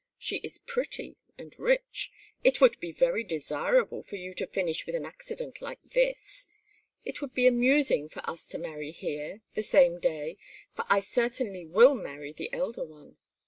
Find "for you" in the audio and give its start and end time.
4.01-4.33